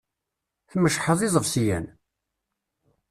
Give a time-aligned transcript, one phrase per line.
[0.71, 1.85] Tmeččḥeḍ iḍebsiyen?